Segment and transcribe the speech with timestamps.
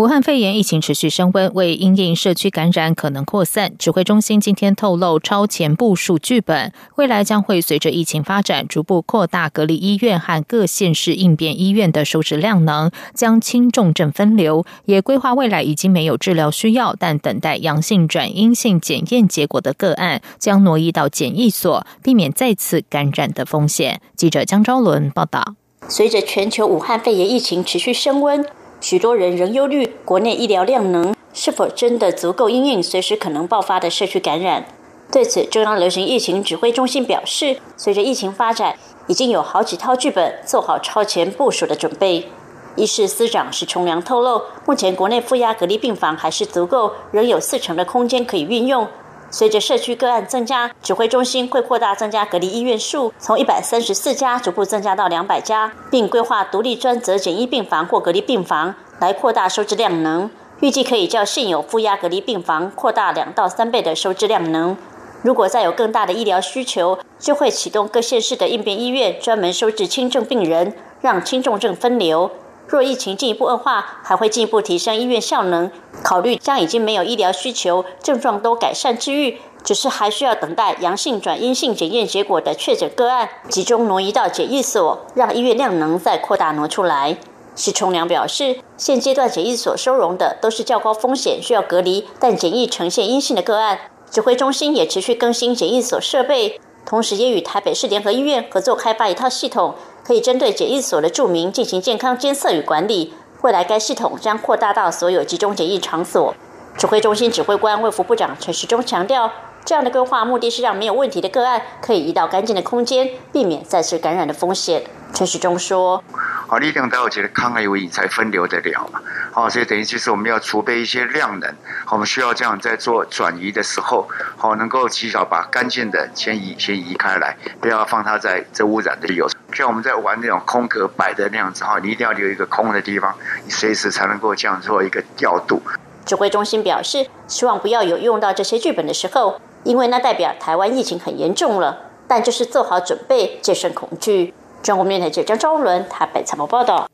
[0.00, 24.00] 武汉肺炎疫情持续升温，为因应社区感染可能扩散，指挥中心今天透露超前部署剧本，未来将会随着疫情发展，逐步扩大隔离医院和各县市应变医院的收治量能，将轻重症分流，也规划未来已经没有治疗需要但等待阳性转阴性检验结果的个案，将挪移到检疫所，避免再次感染的风险。
[24.16, 25.56] 记者江昭伦报道。
[25.88, 28.46] 随着全球武汉肺炎疫情持续升温。
[28.80, 34.64] 许多人仍忧虑国内医疗量能是否真的足够应应随时可能爆发的社区感染。
[35.12, 42.28] 对此，中央流行疫情指挥中心表示，随着疫情发展，已经有好几套剧本做好超前部署的准备。
[42.76, 48.86] 医事司长石崇良透露，目前国内负压隔离病房还是足够，仍有四成的空间可以运用。
[49.30, 60.28] 随着社区个案增加，指挥中心会扩大增加隔离医院数，从一百三十四家逐步增加到两百家，并规划独立专责检疫病房或隔离病房来扩大收治量能。
[60.60, 64.76] 预计可以较现有负压隔离病房扩大两到三倍的收治量能。
[65.22, 72.30] 如果再有更大的医疗需求，就会启动各县市的应变医院，专门收治轻症病人，让轻重症分流。
[72.70, 75.68] 若疫情进一步恶化，还会进一步提升医院效能，
[76.04, 87.16] 考虑将已经没有医疗需求、症状都改善治愈，只是还需要等待阳性转阴性检验结果的确诊个案，集中挪移到检疫所，让医院量能再扩大挪出来。
[87.56, 93.80] 施崇良表示，现阶段检疫所收容的都是较高风险、需要隔离，但检疫呈现阴性的个案。
[94.08, 99.74] 指挥中心也持续更新检疫所设备，同时也与台北市联合医院合作开发一套系统。
[100.04, 103.14] 可以针对检疫所的住民进行健康监测与管理。
[103.42, 106.34] 未来该系统将扩大到所有集中检疫场所。
[106.76, 109.30] 指挥中心指挥官卫副部长陈时中强调，
[109.64, 114.82] 这样的规划目的是让没有问题的个案可以移到干净的空间，避免再次感染的风险。
[115.14, 116.02] 陈时中说。
[116.50, 119.00] 好，力量到我觉得抗癌为才分流得了嘛。
[119.30, 121.48] 好，所以等于就是我们要储备一些量能，
[121.92, 129.28] 我们需要这样在做转移的时候，好能够及早把干净的先移先移开来，不要放它在这污染的有。
[129.52, 135.62] 像我们在玩那种空格摆的那样子哈，你一定要留一个空的地方，你随时才能够这样做一个调度。
[136.04, 141.78] 指挥中心表示，希望不要有用到这些剧本的时候，因为那代表台湾疫情很严重了。
[142.08, 144.34] 但就是做好准备，戒慎恐惧。
[144.62, 146.88] 中国面台记者张昭伦台北采访报道。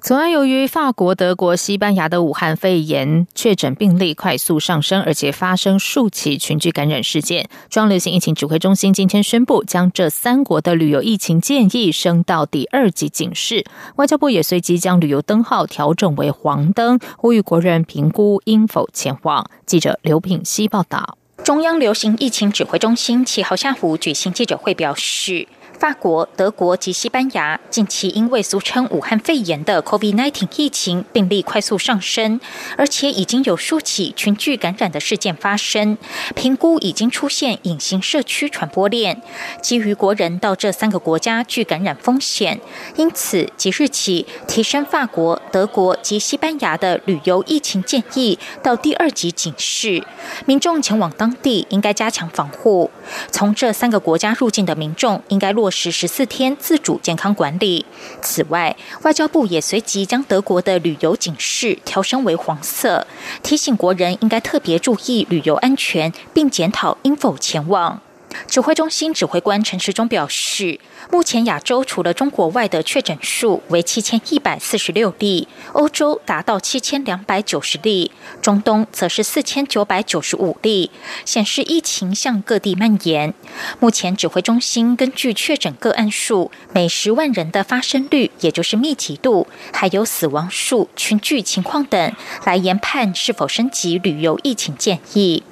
[0.00, 13.64] 此外，由于法国、德国、西班牙的武汉肺炎确诊病例快速上升，而且发生数起群聚感染事件，中央流行疫情指挥中心今天宣布，将这三国的旅游疫情建议升到第二级警示。
[13.96, 19.50] 外交部也随即将旅游灯号调整为黄灯，呼吁国人评估应否前往。
[19.66, 21.18] 记者刘品希报道。
[21.44, 25.48] 中央流行疫情指挥中心七号下午举行记者会，表示。
[25.78, 32.40] 法国、德国及西班牙近期因为俗称武汉肺炎的 COVID-19 疫情病例快速上升，
[32.76, 35.96] 而且已经有数起群聚感染的事件发生，
[36.34, 39.22] 评估已经出现隐形社区传播链。
[39.62, 42.60] 基于国人到这三个国家具感染风险，
[42.96, 50.02] 因此即日起提升法国、德国及西班牙的旅游疫情建议到第二级警示，
[50.44, 52.90] 民众前往当地应该加强防护。
[53.30, 55.67] 从这三个国家入境的民众应该落。
[55.68, 57.84] 落实十四天自主健康管理。
[58.22, 63.06] 此外，外交部也随即将德国的旅游警示调升为黄色，
[63.42, 68.00] 提醒国人应该特别注意旅游安全，并检讨应否前往。
[68.46, 70.80] 指挥中心指挥官陈时中表示。
[71.10, 78.10] 目前亚洲除了中国外的确诊数为七千一百四十六例，欧洲达到七千两百九十例，
[78.42, 80.90] 中东则是四千九百九十五例，
[81.24, 83.32] 显示疫情向各地蔓延。
[83.80, 92.12] 目前指挥中心根据确诊个案数、每十万人的发生率，也就是密集度，还有死亡数、群聚情况等，
[92.44, 95.42] 来研判是否升级旅游疫情建议。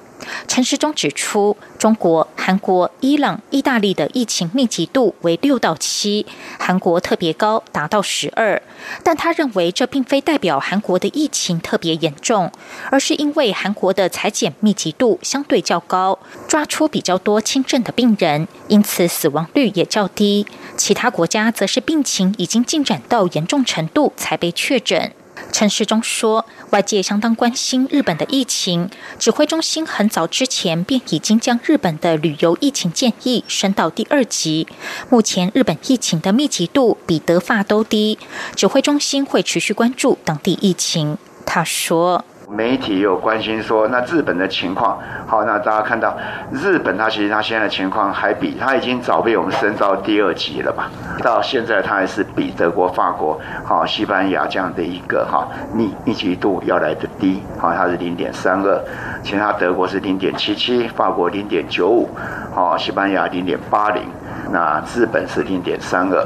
[0.47, 6.25] 陈时中指出，中国、韩国、伊朗、意大利的疫情密集度为六到七，
[6.59, 8.61] 韩国特别高，达到十二。
[9.03, 12.51] 但他认为，这并非代表韩国的疫情特别严重，
[12.89, 20.45] 而是因为韩国的裁剪密集度相对较高，抓出比较多轻症的病人，因此死亡率也较低。
[20.75, 25.11] 其他国家则是病情已经进展到严重程度才被确诊。
[25.51, 34.67] 陈世忠说，外界相当关心日本的疫情，指挥中心很早之前便已经将日本的旅游疫情建议升到第二级。
[35.09, 38.17] 目前日本疫情的密集度比德法都低，
[38.55, 41.17] 指挥中心会持续关注当地疫情。
[41.45, 42.23] 他说。
[42.49, 46.15] 媒体有关心说，那日本的情况，好，那大家看到
[46.49, 50.89] 日本，它其实它现在的情况还比它已经早被我们升到第二级了吧？
[51.21, 58.81] 到现在它还是比德国、法国、好西班牙这样的一个哈密密集度要来的低，好，它是零点三二，
[59.21, 62.09] 其他德国是零点七七，法国零点九五，
[62.55, 64.03] 好，西班牙零点八零。
[64.51, 66.25] 那日本是零点三二，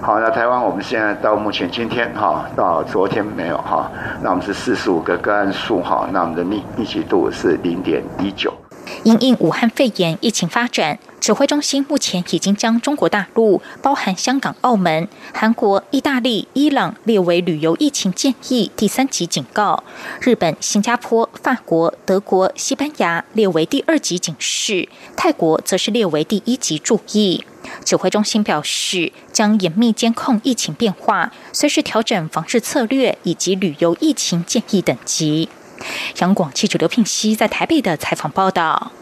[0.00, 3.90] 好，那台湾我们现在到目前今天哈，到昨天没有哈，
[4.22, 8.52] 那我们是四十五个个案数哈，那我们的密密集度是零点一九。
[9.04, 10.98] 因应武汉肺炎疫情发展。
[11.20, 19.84] 指挥中心目前已经将中国大陆、包含香港、澳门、韩国、意大利、伊朗列为旅游疫情建议第三级警告；
[20.20, 27.44] 日本、新加坡、法国、德国、西班牙列为第二级警示；泰国则是列为第一级注意。
[27.84, 35.48] 指挥中心表示，将严密监控疫情变化，随时调整防治策略以及旅游疫情建议等级。
[36.18, 38.92] 央广记者刘聘熙在台北的采访报道。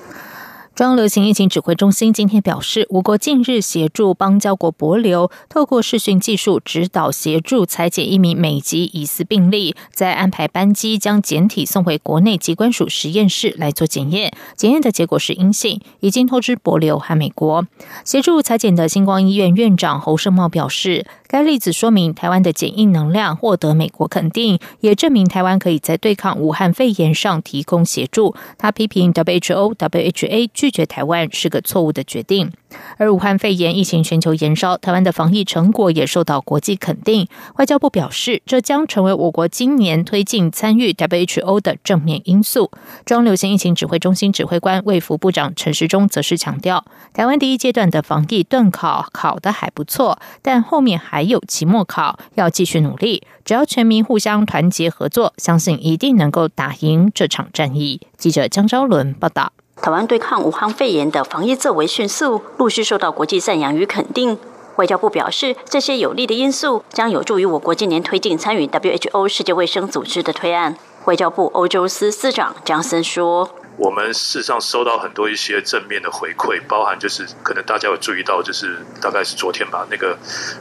[0.75, 14.33] 中央流行疫情指挥中心今天表示，我国近日协助邦交国博流，透过视讯技术指导协助裁剪一名美籍疑似病例，再安排班机将检体送回国内机关署实验室来做检验。
[14.57, 17.67] 检验的结果是阴性，已经通知博流和美国
[18.05, 21.05] 协助裁剪的星光医院院长侯胜茂表示。
[21.31, 28.35] 该例子说明台湾的检疫能量获得美国肯定，也证明台湾可以在对抗武汉肺炎上提供协助。
[28.59, 32.53] 他批评 WHO、WHA 拒绝台湾是个错误的决定。
[32.99, 37.27] 而武汉肺炎疫情全球延烧，台湾的防疫成果也受到国际肯定。
[37.57, 42.71] 外交部表示，这将成为我国今年推进参与 WHO 的正面因素。
[43.05, 53.25] 中流行疫情指挥中心指挥官卫福部长陈时中则是强调，台湾第一阶段的防疫顿考考得还不错，但后面还有期末考，要继续努力。
[53.45, 58.01] 只要全民互相团结合作，相信一定能够打赢这场战役。
[58.17, 59.53] 记者江昭伦报道。
[59.83, 64.39] 台湾对抗武汉肺炎的防疫作为迅速，陆续受到国际赞扬与肯定。
[64.77, 70.77] 外交部表示，这些有利的因素将有助于我国今年推进参与 WHO 世界卫生组织的推案。
[71.07, 73.49] 外交部欧洲司司长江森说
[73.79, 80.19] ：“我们事实上收到很多一些正面的回馈，包含就是可能大家有注意到，就是大概是昨天吧，那个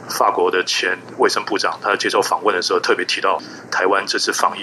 [0.08, 3.38] 法国的前卫生部长他接受访问的时候，特别提到
[3.70, 4.62] 台湾这次防疫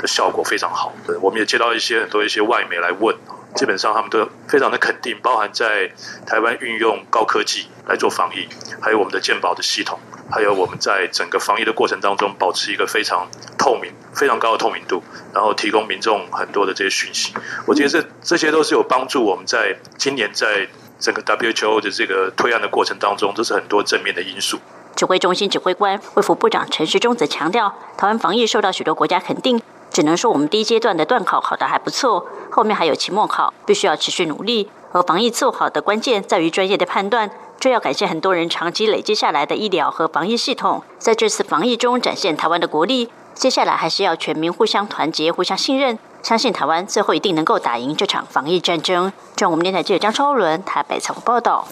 [0.00, 0.92] 的效果非常好。
[1.20, 3.12] 我们也接到一些很多一些外媒来问。”
[3.56, 5.90] 基本上他们都非常的肯定，包含在
[6.26, 8.46] 台湾运用高科技来做防疫，
[8.80, 9.98] 还有我们的健保的系统，
[10.30, 13.26] 还有我们在整个防疫的过程当中保持一个非常
[13.58, 17.32] 透明、非常高的透明度，然后提供民众很多的这些讯息。
[17.66, 20.68] 我觉得这这些都是有帮助我们在今年在
[21.00, 24.58] 整个 WHO 的这个推案的过程当中，都是很多正面的因素。
[24.94, 29.60] 指挥中心指挥官、卫副部长陈时中则强调，台湾防疫受到许多国家肯定。
[29.88, 32.26] 只能说我们第一阶段的段考考得还不错，
[32.56, 34.70] 后面还有期末考，必须要持续努力。
[34.92, 37.30] 而防疫做好的关键在于专业的判断，
[37.60, 43.10] 这要感谢很多人长期累积下来的医疗和防疫系统，在这次防疫中展现台湾的国力。
[43.34, 49.12] 接下来还是要全民互相团结、互相信任，相信台湾最后一定能够打赢这场防疫战争。
[49.36, 51.68] 中我们电台记者张超伦台北采访报道。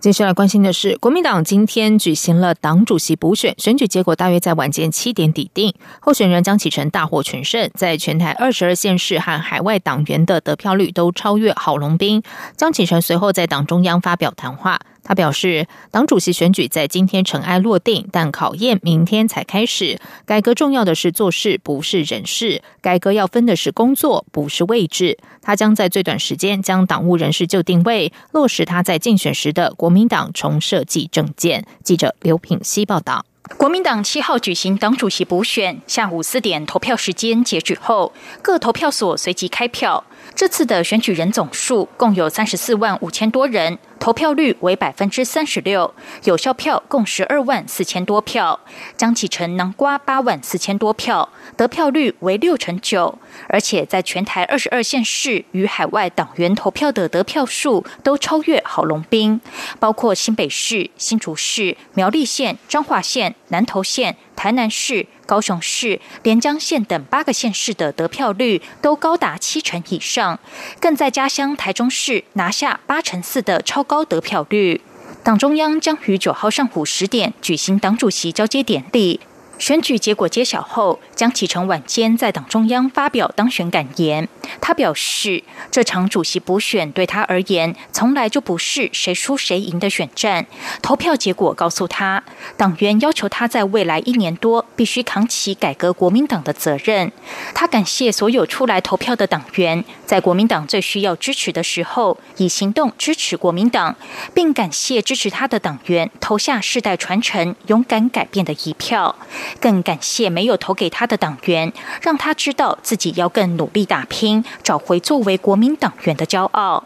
[0.00, 12.22] 接下来关心的是，国民党今天举行了党主席补选，选举结果大约在晚间七点底定，候选人江启臣大获全胜，在全台二十二县市和海外党员的得票率都超越郝龙斌。
[12.56, 14.78] 江启臣随后在党中央发表谈话。
[15.08, 19.98] 他表示，党主席选举在今天尘埃落定，但考验明天才开始。
[20.26, 22.60] 改革重要的是做事，不是人事。
[22.82, 25.16] 改革要分的是工作，不是位置。
[25.40, 31.64] 他将在最短时间将党务人事就定位，落实他在竞选时的国民党重设计政见。
[31.82, 33.24] 记者刘品希报道。
[33.56, 38.12] 国民党七号举行党主席补选，下午四点投票时间截止后，
[38.42, 40.04] 各投票所随即开票。
[40.34, 48.60] 这次的选举人总数共有三十四万五千多人，投票率为百分之三十六，有效票共十二万四千多票。
[48.96, 59.40] 江启臣能刮八万四千多票，得票率为六成九，而且在全台二十二县市与海外党员投票的得票数都超越郝龙斌，
[59.78, 64.16] 包括新北市、新竹市、苗栗县、彰化县、南投县。
[64.38, 70.38] 台南市、高雄市、连江县等八个县市的得票率都高达七成以上，
[70.78, 74.80] 更在家乡台中市拿下八成四的超高得票率。
[75.24, 79.20] 党中央将于九号上午十点举行党主席交接典礼。
[79.58, 84.28] 选举结果揭晓后，江启臣晚间在党中央发表当选感言。
[84.60, 90.46] 他表示，这场主席补选对他而言，从来就不是谁输谁赢的选战。
[90.80, 92.22] 投票结果告诉他，
[92.56, 97.12] 党员要求他在未来一年多必须扛起改革国民党的责任。
[97.54, 103.96] 他感谢所有出来投票的党员，在国民党最需要支持的时候，以行动支持国民党，
[104.32, 109.14] 并感谢支持他的党员投下世代传承、勇敢改变的一票。
[109.60, 116.84] 更感谢没有投给他的党员，让他知道自己要更努力打拼，找回作为国民党员的骄傲。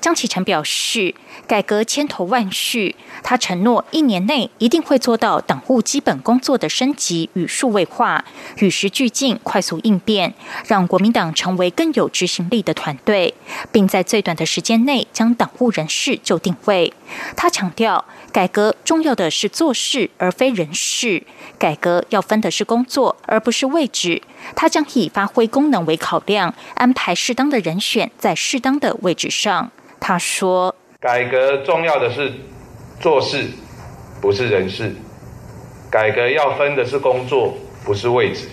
[0.00, 1.14] 张启臣表示，
[1.46, 8.24] 改革千头万绪，他承诺一年内一定会做到党务基本工作的升级与数位化，
[8.58, 10.34] 与时俱进，快速应变，
[10.66, 13.34] 让国民党成为更有执行力的团队，
[13.70, 16.92] 并在最短的时间内将党务人事就定位。
[17.36, 21.24] 他强调，改革重要的是做事，而非人事；
[21.58, 24.22] 改革要分的是工作，而不是位置。
[24.54, 29.70] 他将以发挥功能为考量，安排适当的人选在适当的位置上。
[29.98, 32.32] 他说：“改革重要的是
[33.00, 33.46] 做事，
[34.20, 34.90] 不是人事；
[35.90, 37.54] 改革要分的是工作，
[37.84, 38.48] 不是位置。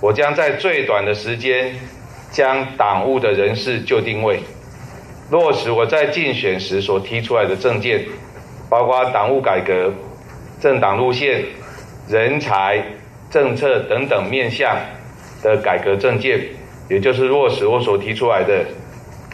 [0.00, 1.74] 我将在最短的时间
[2.30, 4.40] 将党务的人事就定位，
[5.30, 8.04] 落实我在竞选时所提出来的政见，
[8.68, 9.92] 包括党务改革、
[10.60, 11.44] 政党路线、
[12.08, 12.84] 人才
[13.30, 14.76] 政策等等面向。”
[15.42, 16.40] 的改革政见，
[16.88, 18.64] 也就是落实我所提出来的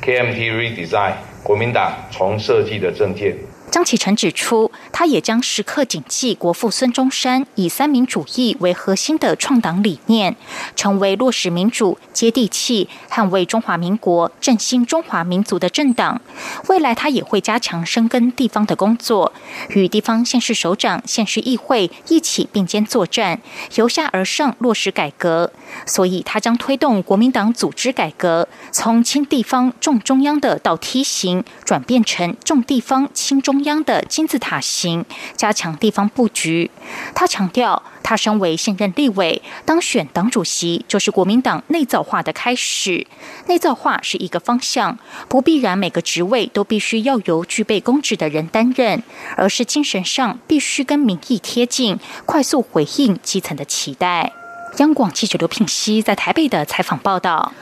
[0.02, 1.12] KMT redesign
[1.42, 3.36] 国民党重设计的政见。
[3.70, 10.34] 张启成指出，他也将时刻谨记国父孙中山以三民主义为核心的创党理念，
[10.74, 16.20] 成为落实民主、接地气、捍卫中华民国、振兴中华民族的政党。
[16.66, 19.32] 未来，他也会加强深耕地方的工作，
[19.68, 23.40] 与地方县市首长、县市议会一起并肩作战，
[23.76, 25.52] 由下而上落实改革。
[25.86, 33.58] 所以，他将推动国民党组织改革，从轻地方重中央的倒梯形，转变成重地方轻中。
[33.64, 34.87] 央的金字塔形
[35.36, 36.70] 加强地方布局。
[37.14, 43.06] 他强调，他身为现任立委，当选党主席就是国民党内造化的开始。
[43.46, 49.02] 内造化是一个方向，不必然每个职位都必须要由具备公职的人担任，
[49.36, 54.32] 而是精神上必须跟民意贴近，快速回应基层的期待。
[54.78, 57.52] 央广记者刘品熙在台北的采访报道。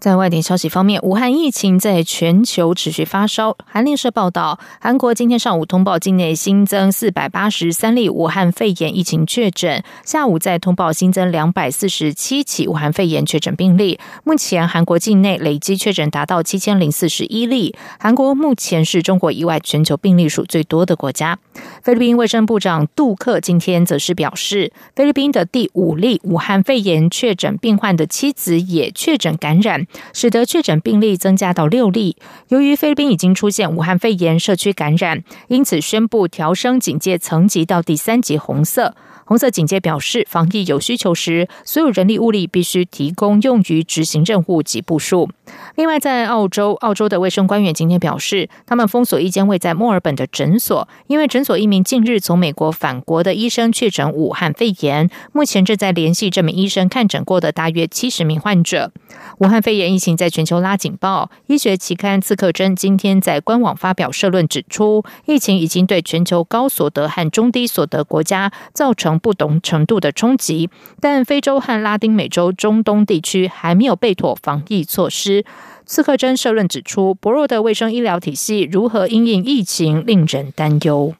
[0.00, 3.54] 在外电消息方面，武汉疫情在全球持续发烧。
[3.66, 14.00] 韩联社报道，韩国今天上午通报境内新增四百八十三例武汉肺炎疫情确诊，下午再通报新增两百四十七起武汉肺炎确诊病例。
[14.24, 17.76] 目前韩国境内累计确诊达到七千零四十一例。
[17.98, 21.38] 韩国目前是中国以外全球病例数最多的国家。
[21.82, 29.86] 菲律宾卫生部长杜克今天则是表示，菲律宾的第五例武汉肺炎确诊病患的妻子也确诊感染。
[30.12, 32.16] 使得确诊病例增加到六例。
[32.48, 38.94] 由于菲律宾已经出现武汉肺炎社区感染，因此宣布调升警戒层级到第三级红色。
[39.24, 45.30] 红色警戒表示，防疫有需求时，所有人力物力必须提供用于执行任务及部署。
[45.76, 58.90] 另外，在澳洲，澳洲的卫生官员今天表示，他们封锁一间位在墨尔本的诊所，因为诊所一名近日从美国返国的医生确诊武汉肺炎，目前正在联系这名医生看诊过的大约七十名患者。
[59.38, 70.68] 武汉肺炎疫情在全球拉警报，医学期刊《刺客针》今天在官网发表社论，指出疫情已经对全球高所得和中低所得国家造成不同程度的冲击，
[71.00, 75.44] 但非洲和拉丁美洲、中东地区还没有备妥防疫措施。
[75.86, 81.14] 刺客针社论指出，薄弱的卫生医疗体系如何应应疫情，令人担忧。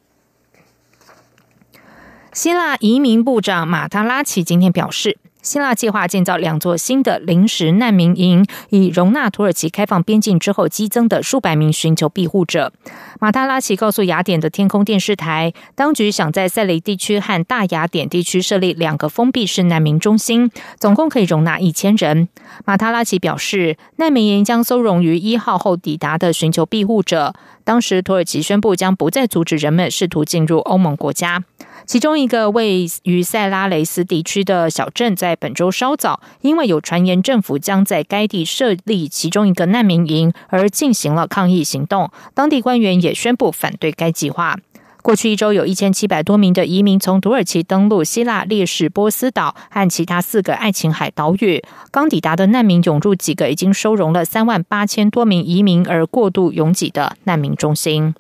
[2.32, 5.18] 希腊移民部长马塔拉奇今天表示。
[5.42, 12.72] 希腊计划建造两座新的临时难民营，以容纳土耳其开放边境之后激增的数百名寻求庇护者。
[13.18, 22.28] 马塔拉奇告诉雅典的天空电视台，当局想在塞雷地区和大雅典地区设立两个封闭式难民中心，总共可以容纳一千人。
[22.64, 27.34] 马塔拉奇表示，难民营将收容于一号后抵达的寻求庇护者。
[27.64, 31.44] 当时土耳其宣布将不再阻止人们试图进入欧盟国家。
[31.90, 42.12] 其中一个位于塞拉雷斯地区的小镇，在本周稍早，因为有传言政府将在该地设立其中一个难民营，而进行了抗议行动。
[42.32, 44.56] 当地官员也宣布反对该计划。
[45.02, 51.60] 过去一周，有一千七百多名的移民从土耳其登陆希腊列士波斯岛和其他四个爱琴海岛屿。
[51.90, 58.14] 刚抵达的难民涌入几个已经收容了三万八千多名移民而过度拥挤的难民中心。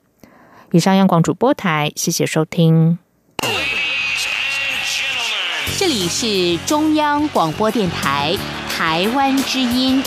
[0.72, 2.98] 以上，央广主播台，谢谢收听。
[5.78, 8.36] 这里是中央广播电台
[8.68, 10.02] 台湾之音。